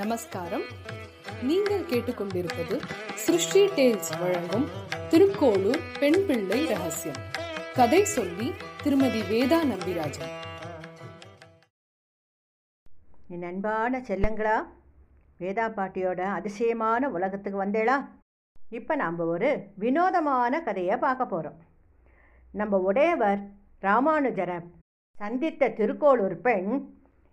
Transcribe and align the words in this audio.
நமஸ்காரம். 0.00 0.64
நீங்கள் 1.48 1.82
கேட்டுக்கொண்டிருப்பது 1.90 2.76
சிருஷ்டி 3.14 3.62
டேல்ஸ் 3.76 4.12
வழங்கும் 4.20 4.64
திருக்கோளூர் 5.10 5.82
பெண் 6.00 6.18
பிள்ளை 6.26 6.58
ரகசியம். 6.66 7.18
கதை 7.74 8.00
சொல்லி 8.04 8.46
திருமதி 8.84 9.20
வேதா 9.32 9.58
நம்பிராஜன். 9.72 10.32
என் 13.34 13.44
அன்பான 13.50 14.00
செல்லங்களா 14.08 14.56
வேதா 15.40 15.66
பாட்டியோட 15.78 16.20
அதிசயமான 16.38 17.10
உலகத்துக்கு 17.16 17.60
வந்தேளா? 17.64 17.98
இப்போ 18.70 18.96
நாம் 18.96 19.18
ஒரு 19.34 19.50
வினோதமான 19.84 20.62
கதையை 20.62 20.96
பார்க்க 20.96 21.26
போகிறோம் 21.26 21.60
நம்ம 22.52 22.80
உடையவர் 22.88 23.40
ராமானுஜரை 23.82 24.58
சந்தித்த 25.16 25.72
திருக்கோளூர் 25.78 26.38
பெண் 26.48 26.72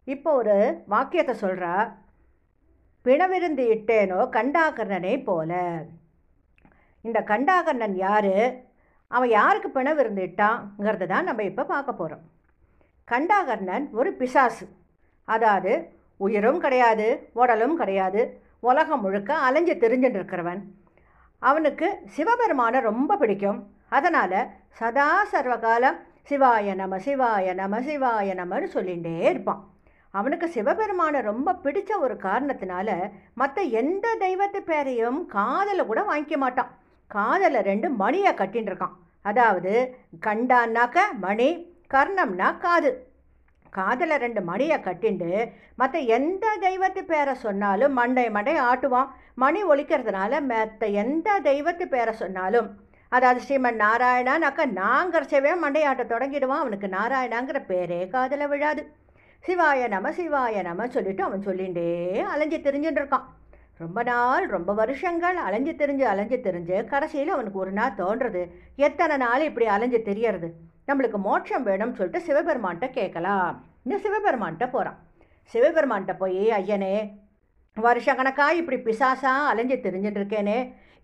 இப்போ 0.07 0.29
ஒரு 0.33 0.55
வாக்கியத்தை 0.87 1.35
சொல்கிறா 1.41 1.73
பிணவிருந்து 3.09 3.63
இட்டேனோ 3.75 4.19
கண்டாகர்ணனை 4.37 5.13
போல. 5.29 5.51
இந்த 7.05 7.19
கண்டாகர்ணன் 7.29 7.95
யார்? 8.07 8.33
அவன் 9.11 9.31
யாருக்கு 9.37 9.69
பிணவிருந்து 9.77 10.23
இட்டாங்கிறத 10.29 11.05
தான் 11.11 11.27
நம்ம 11.29 11.45
இப்போ 11.51 11.64
பார்க்க 11.71 12.00
போகிறோம் 12.01 12.25
கண்டாகர்ணன் 13.11 13.86
ஒரு 14.00 14.09
பிசாசு. 14.19 14.65
அதாவது 15.27 15.71
உயிரும் 16.25 16.59
கிடையாது 16.65 17.07
உடலும் 17.41 17.75
கிடையாது. 17.81 18.21
உலகம் 18.69 19.03
முழுக்க 19.05 19.31
அலைஞ்சு 19.47 19.75
தெரிஞ்சுட்டு 19.83 20.19
இருக்கிறவன் 20.19 20.61
அவனுக்கு 21.50 21.87
சிவபெருமானை 22.15 22.79
ரொம்ப 22.89 23.17
பிடிக்கும். 23.21 23.59
அதனால் 23.97 24.39
சதா 24.79 25.09
சர்வகாலம் 25.33 26.00
சிவாய 26.29 26.75
நம 26.81 26.97
சிவாய 27.05 27.53
நம 27.61 27.79
சிவாய 27.87 28.33
நமன்னு 28.41 28.67
சொல்லிகிட்டே 28.75 29.14
இருப்பான். 29.31 29.61
அவனுக்கு 30.11 30.47
சிவபெருமானை 30.49 31.19
ரொம்ப 31.21 31.55
பிடிச்ச 31.63 31.97
ஒரு 31.99 32.16
காரணத்தினால 32.23 32.89
மற்ற 33.33 33.61
எந்த 33.61 34.16
தெய்வத்து 34.19 34.59
பேரையும் 34.59 35.25
காதலை 35.25 35.86
கூட 35.86 36.02
வாங்கிக்க 36.02 36.38
மாட்டான். 36.38 36.72
காதலை 37.08 37.61
ரெண்டு 37.61 37.89
மணியை 37.89 38.34
கட்டின்னு 38.34 38.72
இருக்கான். 38.72 38.95
அதாவது 39.22 39.73
கண்டான்னாக்க 40.25 41.00
மணி 41.25 41.50
கர்ணம்னா 41.94 42.58
காது. 42.58 42.92
காதலை 43.69 44.17
ரெண்டு 44.17 44.42
மணியை 44.42 44.78
கட்டிண்டு 44.78 45.31
மற்ற 45.75 46.00
எந்த 46.00 46.45
தெய்வத்து 46.62 47.02
பேரை 47.02 47.34
சொன்னாலும் 47.34 47.94
மண்டை 47.94 48.30
மண்டை 48.30 48.56
ஆட்டுவான். 48.59 49.09
மணி 49.36 49.64
ஒழிக்கிறதுனால 49.64 50.41
மற்ற 50.52 50.88
எந்த 51.03 51.39
தெய்வத்து 51.39 51.86
பேரை 51.86 52.14
சொன்னாலும் 52.14 52.69
அதாவது 53.09 53.39
ஸ்ரீமன் 53.45 53.80
நாராயணானாக்கா 53.84 54.66
நாங்கிறச்சவே 54.80 55.52
மண்டையாட்ட 55.64 56.03
தொடங்கிடுவான். 56.14 56.64
அவனுக்கு 56.64 56.88
நாராயணாங்கிற 56.88 57.62
பேரே 57.69 58.02
காதலை 58.09 58.47
விழாது. 58.47 58.84
சிவாய 59.45 59.88
நம 59.94 60.08
சிவாய 60.18 60.62
நம 60.68 60.88
சொல்லிட்டு 60.95 61.22
அவன் 61.23 61.45
சொல்லிகிட்டே 61.45 61.90
அலைஞ்சு 62.32 62.58
தெரிஞ்சுட்டு 62.66 63.00
இருக்கான் 63.02 63.28
ரொம்ப 63.81 64.00
நாள் 64.09 64.46
ரொம்ப 64.48 64.72
வருஷங்கள் 64.80 65.38
அலைஞ்சு 65.46 65.73
தெரிஞ்சு 65.81 66.06
அலைஞ்சு 66.12 66.38
தெரிஞ்சு 66.48 66.78
கடைசியில் 66.92 67.31
அவனுக்கு 67.36 67.62
ஒரு 67.64 67.72
நாள் 67.72 67.96
தோன்றது 68.00 68.42
எத்தனை 68.88 69.16
நாள் 69.18 69.46
இப்படி 69.48 69.68
அலைஞ்சு 69.76 70.00
தெரியறது? 70.09 70.48
நம்மளுக்கு 70.90 71.20
மோட்சம் 71.28 71.66
வேணும்னு 71.68 71.98
சொல்லிட்டு 72.00 72.26
சிவபெருமான்கிட்ட 72.28 72.90
கேட்கலாம். 73.00 73.50
இந்த 73.84 73.98
சிவபெருமான்கிட்ட 74.06 74.68
போகிறான் 74.76 75.00
சிவபெருமான்கிட்ட 75.53 76.16
போய் 76.18 76.44
ஐயனே 76.59 76.94
வருஷக்கணக்காக 77.78 78.59
இப்படி 78.62 78.80
பிசாசா 78.90 79.34
அலைஞ்சு 79.52 79.78
தெரிஞ்சுட்டு 79.86 80.22
இருக்கேனே 80.22 80.58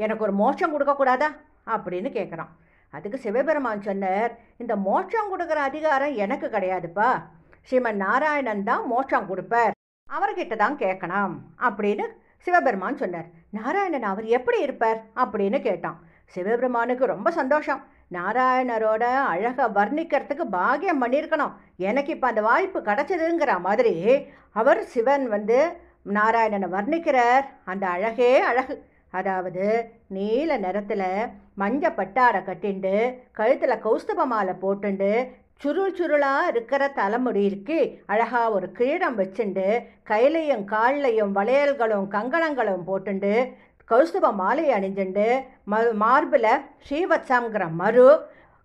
எனக்கு 0.03 0.25
ஒரு 0.27 0.35
மோட்சம் 0.41 0.73
கொடுக்கக்கூடாதா 0.75 1.29
அப்படின்னு 1.75 2.11
கேட்குறான். 2.17 2.51
அதுக்கு 2.93 3.17
சிவபெருமான் 3.17 3.87
சொன்னார் 3.89 4.31
இந்த 4.57 4.73
மோட்சம் 4.87 5.31
கொடுக்குற 5.31 5.61
அதிகாரம் 5.69 6.13
எனக்கு 6.25 6.47
கிடையாதுப்பா. 6.47 7.09
ஸ்ரீமன் 7.69 7.99
நாராயணன் 8.05 8.63
தான் 8.63 8.83
மோட்சம் 8.87 9.29
கொடுப்பார். 9.29 9.73
அவர்கிட்ட 10.07 10.55
தான் 10.55 10.77
கேட்கணும் 10.83 11.35
அப்படின்னு 11.67 12.05
சிவபெருமான் 12.47 13.01
சொன்னார். 13.03 13.27
நாராயணன் 13.49 14.07
அவர் 14.11 14.25
எப்படி 14.37 14.57
இருப்பார்? 14.61 14.99
அப்படின்னு 15.23 15.59
கேட்டான். 15.61 15.97
சிவபெருமானுக்கு 16.33 17.05
ரொம்ப 17.05 17.31
சந்தோஷம். 17.31 17.81
நாராயணரோட 18.11 19.03
அழகை 19.31 19.65
வர்ணிக்கிறதுக்கு 19.77 20.45
பாகியம் 20.57 21.01
பண்ணியிருக்கணும். 21.03 21.55
எனக்கு 21.89 22.11
இப்போ 22.15 22.27
அந்த 22.27 22.41
வாய்ப்பு 22.41 22.79
கிடச்சதுங்கிற 22.79 23.53
மாதிரி 23.67 23.95
அவர் 24.51 24.81
சிவன் 24.93 25.25
வந்து 25.35 25.57
நாராயணனை 26.17 26.69
வர்ணிக்கிறார். 26.77 27.45
அந்த 27.65 27.87
அழகே 27.87 28.33
அழகு. 28.49 28.75
அதாவது 29.19 29.65
நீல 30.15 30.57
நிறத்தில் 30.57 31.09
மஞ்ச 31.61 31.89
பட்டாடை 31.99 32.39
கட்டிண்டு 32.41 32.93
கழுத்தில் 33.31 33.81
கௌஸ்தப 33.83 34.25
மாலை 34.25 34.53
போட்டுண்டு 34.63 35.11
சுருள் 35.61 35.93
சுருளாக 35.97 36.49
இருக்கிற 36.51 36.81
தலைமுடியிற்கு 36.97 37.77
அழகாக 38.05 38.49
ஒரு 38.49 38.67
கிரீடம் 38.71 39.17
வச்சுண்டு 39.17 39.67
கையிலையும் 40.09 40.65
கால்லையும் 40.71 41.31
வளையல்களும் 41.31 42.07
கங்கணங்களும் 42.07 42.83
போட்டுண்டு 42.85 43.33
கௌஸ்துப 43.89 44.31
மாலை 44.33 44.65
அணிஞ்சுண்டு 44.69 45.27
ம 45.65 45.81
மார்பில் 45.93 46.51
ஸ்ரீவத்சங்கிற 46.87 47.65
மறு 47.73 48.07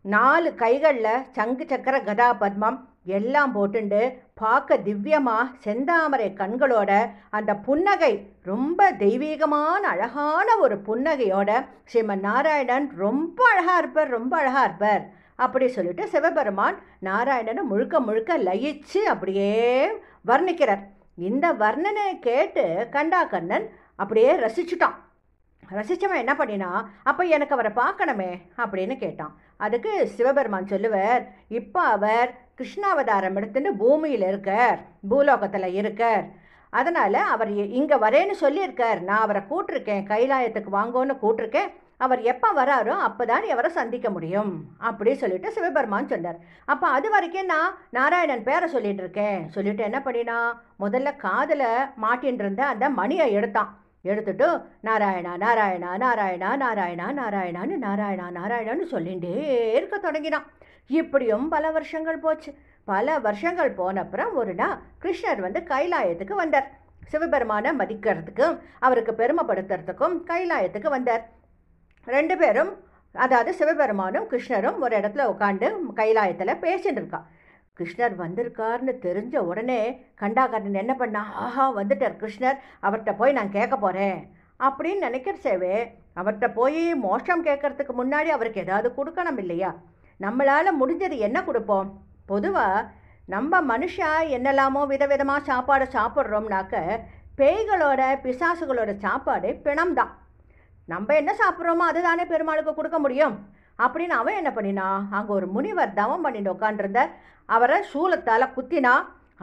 நாலு 0.04 0.50
கைகளில் 0.54 1.24
சங்கு 1.32 1.64
சக்கர 1.64 1.96
கதா 2.00 2.28
பத்மம் 2.42 2.78
எல்லாம் 3.10 3.52
போட்டுண்டு 3.54 4.00
பார்க்க 4.34 4.78
திவ்யமாக 4.86 5.52
செந்தாமரை 5.64 6.28
கண்களோட 6.34 6.90
அந்த 7.30 7.52
புன்னகை 7.66 8.12
ரொம்ப 8.42 8.90
தெய்வீகமான 8.98 9.82
அழகான 9.88 10.48
ஒரு 10.56 10.76
புன்னகையோட 10.88 11.50
ஸ்ரீமன் 11.84 12.24
நாராயணன் 12.26 12.88
ரொம்ப 12.96 13.38
அழகாக 13.52 13.78
இருப்பார் 13.78 14.14
ரொம்ப 14.18 14.34
அழகாக 14.36 14.66
இருப்பார். 14.68 15.02
அப்படி 15.44 15.66
சொல்லிட்டு 15.76 16.04
சிவபெருமான் 16.14 16.78
நாராயணனை 17.08 17.62
முழுக்க 17.72 18.00
முழுக்க 18.08 18.38
லயிச்சு 18.48 19.02
அப்படியே 19.12 19.52
வர்ணிக்கிறார். 20.30 20.82
இந்த 21.28 21.46
வர்ணனை 21.62 22.08
கேட்டு 22.26 22.64
கண்டாகண்ணன் 22.96 23.66
அப்படியே 24.02 24.32
ரசிச்சுட்டான். 24.44 24.98
ரசித்தவன் 25.78 26.22
என்ன 26.22 26.32
பண்ணினா 26.38 26.68
அப்போ 27.10 27.22
எனக்கு 27.36 27.54
அவரை 27.56 27.72
பார்க்கணுமே 27.80 28.30
அப்படின்னு 28.62 28.94
கேட்டான். 29.02 29.34
அதுக்கு 29.64 29.92
சிவபெருமான் 30.14 30.70
சொல்லுவார் 30.72 31.22
இப்போ 31.58 31.80
அவர் 31.96 32.30
கிருஷ்ணாவதாரம் 32.58 33.36
எடுத்துட்டு 33.38 33.70
பூமியில் 33.82 34.26
இருக்கார் 34.30 34.78
பூலோகத்தில் 35.10 35.76
இருக்கார். 35.80 36.24
அதனால் 36.80 37.20
அவர் 37.34 37.50
இங்கே 37.78 37.96
வரேன்னு 38.06 38.34
சொல்லியிருக்கார். 38.42 38.98
நான் 39.08 39.24
அவரை 39.26 39.42
கூட்டிருக்கேன் 39.52 40.04
கைலாயத்துக்கு 40.10 40.72
வாங்கோன்னு 40.78 41.16
கூட்டிருக்கேன். 41.22 41.70
அவர் 42.04 42.20
எப்போ 42.32 42.48
வராரோ 42.58 42.94
அப்போ 43.06 43.22
தான் 43.30 43.46
அவரை 43.54 43.70
சந்திக்க 43.78 44.08
முடியும். 44.14 44.52
அப்படி 44.88 45.10
சொல்லிட்டு 45.22 45.48
சிவபெருமான் 45.56 46.12
சொன்னார். 46.12 46.38
அப்போ 46.72 46.86
அது 46.96 47.08
வரைக்கும் 47.14 47.50
நான் 47.52 47.74
நாராயணன் 47.98 48.46
பேரை 48.48 48.68
சொல்லிட்டு 48.74 49.02
இருக்கேன். 49.04 49.40
சொல்லிட்டு 49.56 49.82
என்ன 49.88 49.98
பண்ணினா 50.06 50.38
முதல்ல 50.84 51.10
காதில் 51.26 51.68
மாட்டின்னு 52.04 52.42
இருந்த 52.44 52.62
அந்த 52.72 52.88
மணியை 53.00 53.26
எடுத்தான். 53.38 53.70
எடுத்துட்டு 54.10 54.46
நாராயணா 54.88 55.32
நாராயணா 55.44 55.90
நாராயணா 56.04 56.50
நாராயணா 56.62 57.06
நாராயணான்னு 57.20 57.76
நாராயணா 57.86 58.26
நாராயணான்னு 58.38 58.86
சொல்லிகிட்டே 58.92 59.34
இருக்க 59.78 59.96
தொடங்கினான். 60.06 60.46
இப்படியும் 61.00 61.46
பல 61.54 61.64
வருஷங்கள் 61.76 62.22
போச்சு. 62.24 62.52
பல 62.92 63.18
வருஷங்கள் 63.26 63.72
போனப்புறம் 63.80 64.32
ஒரு 64.42 64.54
நாள் 64.60 64.78
கிருஷ்ணர் 65.02 65.42
வந்து 65.46 65.62
கைலாயத்துக்கு 65.72 66.36
வந்தார். 66.42 66.70
சிவபெருமானை 67.12 67.70
மதிக்கிறதுக்கும் 67.80 68.56
அவருக்கு 68.86 69.12
பெருமைப்படுத்துறதுக்கும் 69.20 70.16
கைலாயத்துக்கு 70.30 70.90
வந்தார். 70.96 71.22
ரெண்டு 72.06 72.36
பேரும் 72.36 72.72
அதாவது 73.14 73.54
சிவபெருமானும் 73.54 74.28
கிருஷ்ணரும் 74.30 74.78
ஒரு 74.78 74.94
இடத்துல 75.00 75.24
உட்காந்து 75.24 75.68
கைலாயத்தில் 75.96 76.60
பேசிட்டு 76.60 77.00
இருக்கா 77.02 77.20
கிருஷ்ணர் 77.78 78.14
வந்திருக்காருன்னு 78.14 78.92
தெரிஞ்ச 79.02 79.36
உடனே 79.38 79.78
கண்டாகரன் 80.14 80.74
என்ன 80.74 80.94
பண்ணா 80.94 81.20
ஆஹா 81.34 81.64
வந்துட்டார் 81.70 82.20
கிருஷ்ணர். 82.22 82.56
அவர்கிட்ட 82.82 83.16
போய் 83.16 83.32
நான் 83.32 83.50
கேட்க 83.50 83.76
போகிறேன் 83.76 84.18
அப்படின்னு 84.60 84.96
நினைக்கிற 84.98 85.36
சேவே 85.44 85.76
அவர்கிட்ட 86.16 86.52
போய் 86.52 86.94
மோஷம் 86.94 87.44
கேட்கறதுக்கு 87.44 87.94
முன்னாடி 87.94 88.28
அவருக்கு 88.28 88.60
ஏதாவது 88.60 88.88
கொடுக்கணும் 88.96 89.38
இல்லையா? 89.38 89.70
நம்மளால் 90.20 90.78
முடிஞ்சது 90.80 91.18
என்ன 91.18 91.42
கொடுப்போம்? 91.42 91.88
பொதுவாக 92.26 92.88
நம்ம 93.28 93.60
மனுஷா 93.62 94.10
என்னெல்லாமோ 94.36 94.82
விதவிதமாக 94.86 95.40
சாப்பாடு 95.44 95.84
சாப்பிட்றோம்னாக்க 95.84 96.76
பேய்களோட 97.38 98.02
பிசாசுகளோட 98.24 98.96
சாப்பாடு 98.96 99.54
பிணம் 99.54 99.94
தான் 99.94 100.12
நம்ம 100.92 101.14
என்ன 101.20 101.32
சாப்பிட்றோமோ 101.40 101.84
அதுதானே 101.90 102.24
பெருமாளுக்கு 102.32 102.72
கொடுக்க 102.74 102.98
முடியும். 103.04 103.34
அப்படின்னு 103.84 104.14
அவன் 104.20 104.38
என்ன 104.40 104.50
பண்ணினா 104.56 104.86
அங்கே 105.16 105.32
ஒரு 105.36 105.46
முனிவர் 105.56 105.98
தவம் 106.00 106.24
பண்ணிட்டு 106.24 106.52
உட்காண்டிருந்த 106.54 107.02
அவரை 107.56 107.78
சூலத்தால் 107.92 108.54
குத்தினா 108.56 108.94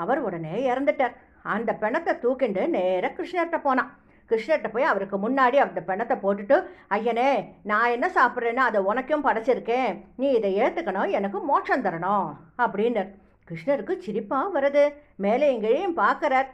அவர் 0.04 0.20
உடனே 0.28 0.56
இறந்துட்டார். 0.72 1.16
அந்த 1.56 1.72
பிணத்தை 1.84 2.14
தூக்கிண்டு 2.24 2.64
நேராக 2.76 3.14
கிருஷ்ணர்கிட்ட 3.18 3.60
போனான். 3.68 3.92
கிருஷ்ணர்கிட்ட 4.30 4.70
போய் 4.72 4.90
அவருக்கு 4.92 5.18
முன்னாடி 5.26 5.58
அந்த 5.66 5.82
பிணத்தை 5.90 6.16
போட்டுட்டு 6.24 6.56
ஐயனே 6.98 7.30
நான் 7.72 7.94
என்ன 7.96 8.08
சாப்பிட்றேன்னா 8.18 8.64
அதை 8.70 8.82
உனக்கும் 8.90 9.26
படைச்சிருக்கேன். 9.28 9.92
நீ 10.22 10.30
இதை 10.40 10.52
ஏற்றுக்கணும் 10.64 11.16
எனக்கு 11.20 11.42
மோட்சம் 11.52 11.86
தரணும். 11.88 12.28
அப்படின்னு 12.66 13.04
கிருஷ்ணருக்கு 13.50 13.96
சிரிப்பாக 14.06 14.54
வருது. 14.58 14.86
மேலே 15.26 15.48
எங்கேயும் 15.54 15.98
பார்க்குறார். 16.04 16.52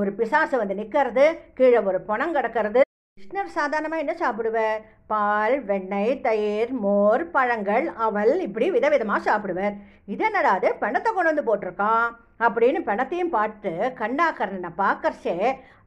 ஒரு 0.00 0.12
பிசாசு 0.18 0.56
வந்து 0.62 0.80
நிற்கிறது 0.80 1.26
கீழே 1.60 1.78
ஒரு 1.90 2.00
பணம் 2.10 2.34
கிடக்கிறது. 2.38 2.80
கிருஷ்ணர் 3.16 3.54
சாதாரணமாக 3.54 4.02
என்ன 4.02 4.14
சாப்பிடுவார் 4.20 4.80
பால் 5.10 5.54
வெண்ணெய் 5.68 6.10
தயிர் 6.24 6.72
மோர் 6.82 7.22
பழங்கள் 7.34 7.86
அவல் 8.06 8.32
இப்படி 8.44 8.66
விதவிதமாக 8.74 9.20
சாப்பிடுவார் 9.28 9.76
இது 10.12 10.24
என்னடா 10.28 10.52
பணத்தை 10.82 11.10
கொண்டு 11.10 11.30
வந்து 11.30 11.44
போட்டிருக்கான். 11.48 12.06
அப்படின்னு 12.46 12.80
பணத்தையும் 12.88 13.32
பார்த்து 13.36 13.72
கண்ணாகரனை 14.00 14.70
பார்க்கறச்சே 14.82 15.36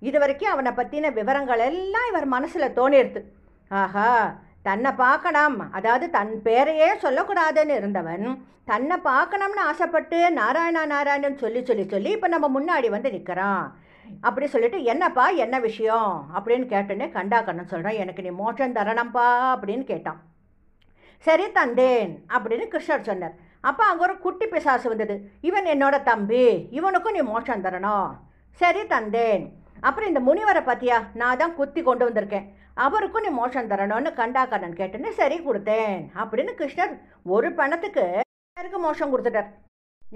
இது 0.10 0.20
வரைக்கும் 0.24 0.54
அவனை 0.54 0.72
பற்றின 0.80 1.12
விவரங்கள் 1.20 1.62
எல்லாம் 1.70 2.08
இவர் 2.12 2.28
மனசில் 2.36 2.76
தோணிடுது 2.80 3.22
ஆஹா 3.72 4.10
தன்னை 4.68 4.94
பார்க்கணும். 5.04 5.60
அதாவது 5.80 6.08
தன் 6.18 6.34
பேரையே 6.48 6.90
சொல்லக்கூடாதுன்னு 7.06 7.78
இருந்தவன் 7.82 8.28
தன்னை 8.72 8.98
பார்க்கணும்னு 9.12 9.62
ஆசைப்பட்டு 9.70 10.18
நாராயணா 10.40 10.84
நாராயணன் 10.94 11.44
சொல்லி 11.44 11.64
சொல்லி 11.70 11.86
சொல்லி 11.94 12.12
இப்போ 12.18 12.32
நம்ம 12.36 12.50
முன்னாடி 12.58 12.90
வந்து 12.96 13.12
நிற்கிறான் 13.18 13.64
அப்படி 14.28 14.46
சொல்லிட்டு 14.54 14.80
என்னப்பா 14.94 15.26
என்ன 15.44 15.56
விஷயம்? 15.68 16.12
அப்படின்னு 16.38 16.66
கேட்டோன்னே 16.74 17.08
கண்டாக்கண்ணன் 17.18 17.72
சொல்கிறான் 17.74 18.00
எனக்கு 18.04 18.26
நீ 18.26 18.32
மோட்சம் 18.42 18.78
தரணும்ப்பா 18.80 19.28
அப்படின்னு 19.54 19.86
கேட்டான். 19.92 20.20
சரி 21.28 21.46
தந்தேன் 21.60 22.12
அப்படின்னு 22.36 22.66
கிருஷ்ணர் 22.74 23.08
சொன்னார். 23.10 23.36
அப்போ 23.70 23.84
அங்கே 23.90 24.04
ஒரு 24.08 24.16
குட்டி 24.26 24.46
பிசாசு 24.54 24.86
வந்தது. 24.92 25.16
இவன் 25.50 25.70
என்னோட 25.74 25.96
தம்பி 26.10 26.44
இவனுக்கும் 26.80 27.18
நீ 27.18 27.24
மோட்சம் 27.32 27.66
தரணும். 27.66 28.10
சரி 28.62 28.84
தந்தேன். 28.94 29.44
அப்புறம் 29.88 30.10
இந்த 30.12 30.22
முனிவரை 30.28 30.62
பற்றியா 30.70 30.98
நான் 31.20 31.42
தான் 31.42 31.58
குத்தி 31.60 31.82
கொண்டு 31.84 32.04
வந்திருக்கேன். 32.08 32.48
அவருக்கும் 32.86 33.26
நீ 33.26 33.30
மோஷம் 33.42 33.70
தரணும்னு 33.72 34.12
கண்டாக்கண்ணன் 34.20 34.80
கேட்டேன்னு 34.80 35.12
சரி 35.22 35.38
கொடுத்தேன் 35.48 35.96
அப்படின்னு 36.22 36.54
கிருஷ்ணர் 36.60 36.94
ஒரு 37.36 37.50
பணத்துக்கு 37.60 38.06
மோஷம் 38.86 39.12
கொடுத்துட்டார். 39.12 39.50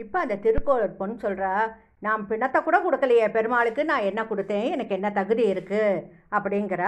இப்போ 0.04 0.18
அந்த 0.24 0.36
திருக்கோளர் 0.44 1.00
பொண்ணு 1.00 1.16
சொல்கிறா 1.24 1.51
நான் 2.06 2.28
பிணத்தை 2.30 2.60
கூட 2.68 2.78
கொடுக்கலையே 2.86 3.28
பெருமாளுக்கு 3.36 3.82
நான் 3.92 4.08
என்ன 4.10 4.22
கொடுத்தேன்? 4.30 4.70
எனக்கு 4.76 4.96
என்ன 4.98 5.10
தகுதி 5.20 5.46
இருக்குது 5.54 6.02
அப்படிங்கிற. 6.38 6.84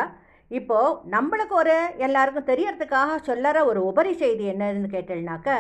இப்போது 0.52 0.98
நம்மளுக்கு 1.16 1.56
ஒரு 1.62 1.76
எல்லாருக்கும் 2.06 2.50
தெரியறதுக்காக 2.52 3.12
சொல்லற 3.30 3.58
ஒரு 3.70 3.80
உபரி 3.92 4.14
செய்தி 4.24 4.46
என்னதுன்னு 4.54 4.90
கேட்டேன்னாக்க 4.96 5.52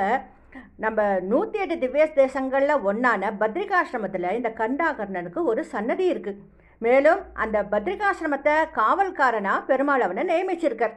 நம்ம 0.83 0.99
நூற்றி 1.31 1.57
எட்டு 1.63 1.75
திவ்ய 1.83 2.05
தேசங்களில் 2.19 2.83
ஒன்றான 2.89 3.31
பத்ரிகாசிரமத்தில் 3.41 4.35
இந்த 4.39 4.49
கண்டாகர்ணனுக்கு 4.59 5.41
ஒரு 5.51 5.61
சன்னதி 5.73 6.05
இருக்குது 6.13 6.41
மேலும் 6.85 7.21
அந்த 7.43 7.57
பத்ரிகாசிரமத்தை 7.73 8.55
காவல்காரனாக 8.79 9.67
பெருமாள் 9.69 10.05
அவனை 10.05 10.23
நியமிச்சிருக்கார். 10.31 10.95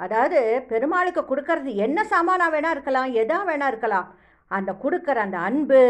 அதாவது 0.00 0.38
பெருமாளுக்கு 0.70 1.22
கொடுக்கறது 1.30 1.70
என்ன 1.86 2.04
சாமானாக 2.12 2.54
வேணால் 2.54 2.74
இருக்கலாம் 2.76 3.10
எதா 3.22 3.38
வேணா 3.50 3.66
இருக்கலாம். 3.72 4.06
அந்த 4.50 4.70
கொடுக்குற 4.84 5.18
அந்த 5.26 5.38
அன்பு 5.48 5.82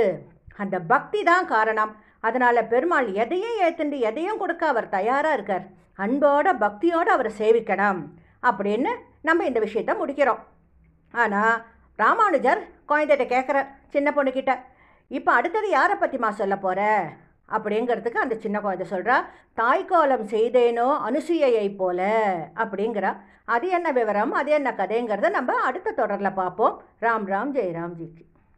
அந்த 0.62 0.76
பக்தி 0.92 1.20
தான் 1.30 1.46
காரணம். 1.54 1.92
அதனால் 2.26 2.68
பெருமாள் 2.72 3.08
எதையும் 3.22 3.58
ஏற்றுண்டு 3.66 3.98
எதையும் 4.10 4.40
கொடுக்க 4.42 4.62
அவர் 4.72 4.94
தயாராக 4.96 5.36
இருக்கார். 5.38 5.64
அன்போட 6.04 6.48
பக்தியோடு 6.64 7.10
அவரை 7.14 7.32
சேவிக்கணும் 7.40 8.00
அப்படின்னு 8.50 8.92
நம்ம 9.28 9.46
இந்த 9.50 9.60
விஷயத்தை 9.66 9.94
முடிக்கிறோம். 10.02 10.42
ஆனால் 11.14 11.56
ராமானுஜர் 12.02 12.60
குழந்தைகிட்ட 12.90 13.24
கேட்குறார் 13.34 13.72
சின்ன 13.94 14.08
பொண்ணுக்கிட்ட 14.16 14.52
இப்போ 15.18 15.30
அடுத்தது 15.38 15.68
யாரை 15.78 15.96
பற்றிமா 15.98 16.28
சொல்ல 16.40 16.54
போகிற 16.64 16.80
அப்படிங்கிறதுக்கு 17.56 18.24
அந்த 18.24 18.34
சின்ன 18.44 18.56
குழந்தை 18.64 18.86
சொல்கிறா 18.92 19.16
தாய்க்கோலம் 19.60 20.26
செய்தேனோ 20.34 20.88
அனுசூயையை 21.08 21.66
போல. 21.80 22.00
அப்படிங்கிறா. 22.62 23.12
அது 23.54 23.68
என்ன 23.76 23.88
விவரம் 23.98 24.32
அது 24.40 24.50
என்ன 24.58 24.70
கதைங்கிறத 24.80 25.30
நம்ம 25.38 25.60
அடுத்த 25.68 25.94
தொடரில் 26.00 26.38
பார்ப்போம். 26.40 26.76
ராம் 27.06 27.28
ராம் 27.32 27.54
ஜெய் 27.56 27.74
ராம் 27.78 27.96
ஜி 28.00 28.06